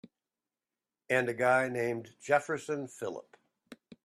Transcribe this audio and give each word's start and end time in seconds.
And 1.11 1.29
a 1.29 1.33
guy 1.35 1.69
named 1.69 2.15
Jefferson 2.19 2.87
Phillip. 2.87 3.37